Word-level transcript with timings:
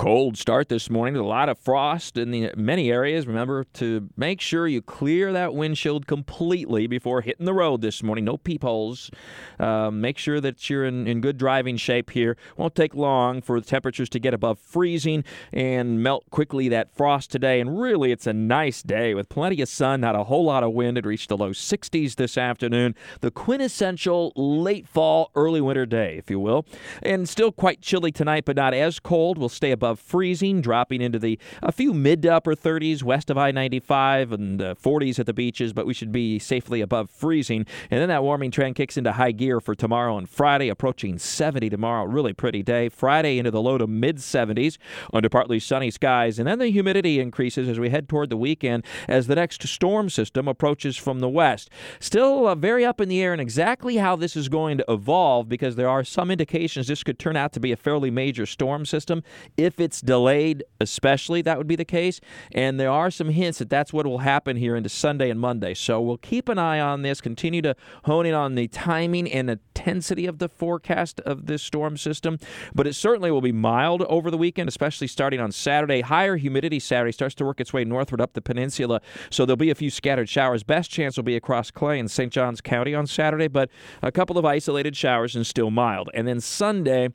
cold 0.00 0.38
start 0.38 0.70
this 0.70 0.88
morning. 0.88 1.14
A 1.14 1.22
lot 1.22 1.50
of 1.50 1.58
frost 1.58 2.16
in 2.16 2.30
the 2.30 2.50
many 2.56 2.90
areas. 2.90 3.26
Remember 3.26 3.64
to 3.74 4.08
make 4.16 4.40
sure 4.40 4.66
you 4.66 4.80
clear 4.80 5.30
that 5.34 5.52
windshield 5.52 6.06
completely 6.06 6.86
before 6.86 7.20
hitting 7.20 7.44
the 7.44 7.52
road 7.52 7.82
this 7.82 8.02
morning. 8.02 8.24
No 8.24 8.38
peepholes. 8.38 9.10
Uh, 9.58 9.90
make 9.90 10.16
sure 10.16 10.40
that 10.40 10.70
you're 10.70 10.86
in, 10.86 11.06
in 11.06 11.20
good 11.20 11.36
driving 11.36 11.76
shape 11.76 12.08
here. 12.12 12.38
Won't 12.56 12.74
take 12.74 12.94
long 12.94 13.42
for 13.42 13.60
the 13.60 13.66
temperatures 13.66 14.08
to 14.08 14.18
get 14.18 14.32
above 14.32 14.58
freezing 14.58 15.22
and 15.52 16.02
melt 16.02 16.24
quickly 16.30 16.70
that 16.70 16.96
frost 16.96 17.30
today. 17.30 17.60
And 17.60 17.78
really, 17.78 18.10
it's 18.10 18.26
a 18.26 18.32
nice 18.32 18.82
day 18.82 19.12
with 19.12 19.28
plenty 19.28 19.60
of 19.60 19.68
sun, 19.68 20.00
not 20.00 20.16
a 20.16 20.24
whole 20.24 20.46
lot 20.46 20.64
of 20.64 20.72
wind. 20.72 20.96
It 20.96 21.04
reached 21.04 21.28
the 21.28 21.36
low 21.36 21.50
60s 21.50 22.14
this 22.14 22.38
afternoon. 22.38 22.94
The 23.20 23.30
quintessential 23.30 24.32
late 24.34 24.88
fall, 24.88 25.30
early 25.34 25.60
winter 25.60 25.84
day, 25.84 26.16
if 26.16 26.30
you 26.30 26.40
will. 26.40 26.64
And 27.02 27.28
still 27.28 27.52
quite 27.52 27.82
chilly 27.82 28.12
tonight, 28.12 28.46
but 28.46 28.56
not 28.56 28.72
as 28.72 28.98
cold. 28.98 29.36
We'll 29.36 29.50
stay 29.50 29.72
above 29.72 29.89
freezing, 29.98 30.60
dropping 30.60 31.00
into 31.00 31.18
the 31.18 31.38
a 31.62 31.72
few 31.72 31.92
mid 31.92 32.22
to 32.22 32.28
upper 32.28 32.54
30s 32.54 33.02
west 33.02 33.30
of 33.30 33.38
I-95 33.38 34.32
and 34.32 34.62
uh, 34.62 34.74
40s 34.74 35.18
at 35.18 35.26
the 35.26 35.32
beaches, 35.32 35.72
but 35.72 35.86
we 35.86 35.94
should 35.94 36.12
be 36.12 36.38
safely 36.38 36.80
above 36.80 37.10
freezing. 37.10 37.66
And 37.90 38.00
then 38.00 38.08
that 38.08 38.22
warming 38.22 38.50
trend 38.50 38.76
kicks 38.76 38.96
into 38.96 39.12
high 39.12 39.32
gear 39.32 39.60
for 39.60 39.74
tomorrow 39.74 40.16
and 40.16 40.28
Friday, 40.28 40.68
approaching 40.68 41.18
70 41.18 41.70
tomorrow. 41.70 42.04
Really 42.04 42.32
pretty 42.32 42.62
day. 42.62 42.88
Friday 42.88 43.38
into 43.38 43.50
the 43.50 43.60
low 43.60 43.78
to 43.78 43.86
mid 43.86 44.18
70s 44.18 44.78
under 45.12 45.28
partly 45.28 45.58
sunny 45.58 45.90
skies, 45.90 46.38
and 46.38 46.46
then 46.46 46.58
the 46.58 46.68
humidity 46.68 47.18
increases 47.18 47.68
as 47.68 47.78
we 47.78 47.90
head 47.90 48.08
toward 48.08 48.30
the 48.30 48.36
weekend 48.36 48.84
as 49.08 49.26
the 49.26 49.34
next 49.34 49.66
storm 49.66 50.10
system 50.10 50.46
approaches 50.46 50.96
from 50.96 51.20
the 51.20 51.28
west. 51.28 51.70
Still 51.98 52.46
uh, 52.46 52.54
very 52.54 52.84
up 52.84 53.00
in 53.00 53.08
the 53.08 53.22
air 53.22 53.32
and 53.32 53.40
exactly 53.40 53.96
how 53.96 54.16
this 54.16 54.36
is 54.36 54.48
going 54.48 54.78
to 54.78 54.84
evolve 54.88 55.48
because 55.48 55.76
there 55.76 55.88
are 55.88 56.04
some 56.04 56.30
indications 56.30 56.86
this 56.86 57.02
could 57.02 57.18
turn 57.18 57.36
out 57.36 57.52
to 57.52 57.60
be 57.60 57.72
a 57.72 57.76
fairly 57.76 58.10
major 58.10 58.46
storm 58.46 58.84
system 58.84 59.22
if 59.56 59.79
it's 59.80 60.00
delayed, 60.00 60.64
especially, 60.80 61.42
that 61.42 61.58
would 61.58 61.66
be 61.66 61.76
the 61.76 61.84
case. 61.84 62.20
And 62.52 62.78
there 62.78 62.90
are 62.90 63.10
some 63.10 63.30
hints 63.30 63.58
that 63.58 63.70
that's 63.70 63.92
what 63.92 64.06
will 64.06 64.18
happen 64.18 64.56
here 64.56 64.76
into 64.76 64.88
Sunday 64.88 65.30
and 65.30 65.40
Monday. 65.40 65.74
So 65.74 66.00
we'll 66.00 66.18
keep 66.18 66.48
an 66.48 66.58
eye 66.58 66.80
on 66.80 67.02
this, 67.02 67.20
continue 67.20 67.62
to 67.62 67.74
hone 68.04 68.26
in 68.26 68.34
on 68.34 68.54
the 68.54 68.68
timing 68.68 69.30
and 69.30 69.50
intensity 69.50 70.26
of 70.26 70.38
the 70.38 70.48
forecast 70.48 71.20
of 71.20 71.46
this 71.46 71.62
storm 71.62 71.96
system. 71.96 72.38
But 72.74 72.86
it 72.86 72.94
certainly 72.94 73.30
will 73.30 73.40
be 73.40 73.52
mild 73.52 74.02
over 74.02 74.30
the 74.30 74.38
weekend, 74.38 74.68
especially 74.68 75.06
starting 75.06 75.40
on 75.40 75.52
Saturday. 75.52 76.02
Higher 76.02 76.36
humidity 76.36 76.78
Saturday 76.78 77.12
starts 77.12 77.34
to 77.36 77.44
work 77.44 77.60
its 77.60 77.72
way 77.72 77.84
northward 77.84 78.20
up 78.20 78.34
the 78.34 78.42
peninsula. 78.42 79.00
So 79.30 79.46
there'll 79.46 79.56
be 79.56 79.70
a 79.70 79.74
few 79.74 79.90
scattered 79.90 80.28
showers. 80.28 80.62
Best 80.62 80.90
chance 80.90 81.16
will 81.16 81.24
be 81.24 81.36
across 81.36 81.70
Clay 81.70 81.98
and 81.98 82.10
St. 82.10 82.32
Johns 82.32 82.60
County 82.60 82.94
on 82.94 83.06
Saturday, 83.06 83.48
but 83.48 83.70
a 84.02 84.12
couple 84.12 84.38
of 84.38 84.44
isolated 84.44 84.96
showers 84.96 85.34
and 85.34 85.46
still 85.46 85.70
mild. 85.70 86.10
And 86.14 86.28
then 86.28 86.40
Sunday, 86.40 87.10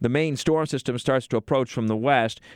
the 0.00 0.08
main 0.08 0.36
storm 0.36 0.66
system 0.66 0.98
starts 0.98 1.26
to 1.28 1.36
approach 1.36 1.72
from 1.72 1.86
the 1.86 1.96
west 1.96 2.09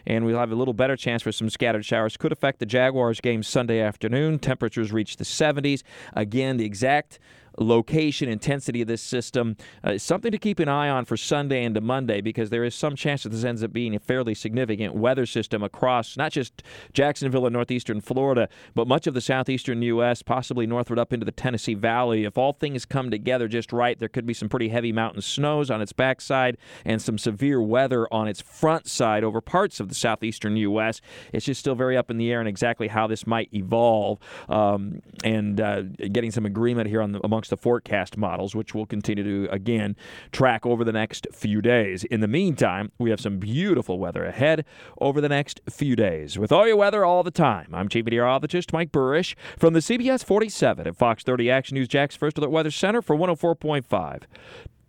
and 0.06 0.24
we'll 0.24 0.38
have 0.38 0.52
a 0.52 0.54
little 0.54 0.74
better 0.74 0.96
chance 0.96 1.22
for 1.22 1.32
some 1.32 1.48
scattered 1.48 1.84
showers. 1.84 2.16
Could 2.16 2.32
affect 2.32 2.58
the 2.58 2.66
Jaguars 2.66 3.20
game 3.20 3.42
Sunday 3.42 3.80
afternoon. 3.80 4.38
Temperatures 4.38 4.92
reach 4.92 5.16
the 5.16 5.24
70s. 5.24 5.82
Again, 6.14 6.56
the 6.56 6.64
exact 6.64 7.18
location, 7.58 8.28
intensity 8.28 8.82
of 8.82 8.88
this 8.88 9.02
system. 9.02 9.56
Uh, 9.82 9.98
something 9.98 10.32
to 10.32 10.38
keep 10.38 10.58
an 10.58 10.68
eye 10.68 10.88
on 10.88 11.04
for 11.04 11.16
Sunday 11.16 11.64
into 11.64 11.80
Monday 11.80 12.20
because 12.20 12.50
there 12.50 12.64
is 12.64 12.74
some 12.74 12.96
chance 12.96 13.22
that 13.22 13.30
this 13.30 13.44
ends 13.44 13.62
up 13.62 13.72
being 13.72 13.94
a 13.94 13.98
fairly 13.98 14.34
significant 14.34 14.94
weather 14.94 15.26
system 15.26 15.62
across 15.62 16.16
not 16.16 16.32
just 16.32 16.62
Jacksonville 16.92 17.46
and 17.46 17.52
northeastern 17.52 18.00
Florida, 18.00 18.48
but 18.74 18.88
much 18.88 19.06
of 19.06 19.14
the 19.14 19.20
southeastern 19.20 19.82
U.S., 19.82 20.22
possibly 20.22 20.66
northward 20.66 20.98
up 20.98 21.12
into 21.12 21.24
the 21.24 21.32
Tennessee 21.32 21.74
Valley. 21.74 22.24
If 22.24 22.36
all 22.36 22.52
things 22.52 22.84
come 22.84 23.10
together 23.10 23.48
just 23.48 23.72
right, 23.72 23.98
there 23.98 24.08
could 24.08 24.26
be 24.26 24.34
some 24.34 24.48
pretty 24.48 24.68
heavy 24.68 24.92
mountain 24.92 25.22
snows 25.22 25.70
on 25.70 25.80
its 25.80 25.92
backside 25.92 26.56
and 26.84 27.00
some 27.00 27.18
severe 27.18 27.62
weather 27.62 28.12
on 28.12 28.28
its 28.28 28.40
front 28.40 28.88
side 28.88 29.24
over 29.24 29.40
parts 29.40 29.80
of 29.80 29.88
the 29.88 29.94
southeastern 29.94 30.56
U.S. 30.56 31.00
It's 31.32 31.46
just 31.46 31.60
still 31.60 31.74
very 31.74 31.96
up 31.96 32.10
in 32.10 32.18
the 32.18 32.30
air 32.30 32.40
and 32.40 32.48
exactly 32.48 32.88
how 32.88 33.06
this 33.06 33.26
might 33.26 33.48
evolve 33.52 34.18
um, 34.48 35.00
and 35.22 35.60
uh, 35.60 35.82
getting 35.82 36.30
some 36.30 36.46
agreement 36.46 36.88
here 36.88 37.00
on 37.00 37.12
the, 37.12 37.20
among 37.24 37.43
amongst 37.44 37.50
the 37.50 37.56
forecast 37.56 38.16
models, 38.16 38.54
which 38.54 38.74
we'll 38.74 38.86
continue 38.86 39.22
to, 39.22 39.52
again, 39.52 39.96
track 40.32 40.64
over 40.64 40.84
the 40.84 40.92
next 40.92 41.26
few 41.32 41.60
days. 41.60 42.04
In 42.04 42.20
the 42.20 42.28
meantime, 42.28 42.90
we 42.98 43.10
have 43.10 43.20
some 43.20 43.38
beautiful 43.38 43.98
weather 43.98 44.24
ahead 44.24 44.64
over 44.98 45.20
the 45.20 45.28
next 45.28 45.60
few 45.68 45.94
days. 45.94 46.38
With 46.38 46.52
all 46.52 46.66
your 46.66 46.76
weather 46.76 47.04
all 47.04 47.22
the 47.22 47.30
time, 47.30 47.68
I'm 47.74 47.88
Chief 47.88 48.04
Meteorologist 48.04 48.72
Mike 48.72 48.92
Buresh 48.92 49.34
from 49.58 49.74
the 49.74 49.80
CBS 49.80 50.24
47 50.24 50.86
at 50.86 50.96
Fox 50.96 51.22
30 51.22 51.50
Action 51.50 51.74
News 51.74 51.88
Jax 51.88 52.16
First 52.16 52.38
Alert 52.38 52.50
Weather 52.50 52.70
Center 52.70 53.02
for 53.02 53.14
104.5 53.16 54.22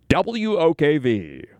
WOKV. 0.08 1.55